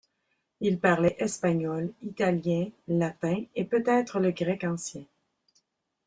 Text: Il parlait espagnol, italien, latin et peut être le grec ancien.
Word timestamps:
Il 0.61 0.79
parlait 0.79 1.15
espagnol, 1.19 1.93
italien, 2.01 2.71
latin 2.87 3.43
et 3.53 3.65
peut 3.65 3.83
être 3.85 4.19
le 4.19 4.31
grec 4.31 4.63
ancien. 4.63 5.03